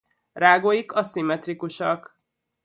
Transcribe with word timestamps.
Rágóik 0.33 0.91
aszimmetrikusak. 0.93 2.15